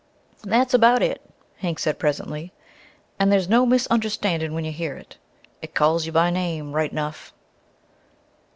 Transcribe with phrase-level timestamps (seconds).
[0.43, 1.21] "That's about it,"
[1.57, 2.51] Hank said presently.
[3.19, 5.17] "An' there's no misunderstandin' when you hear it.
[5.61, 7.31] It calls you by name right 'nough."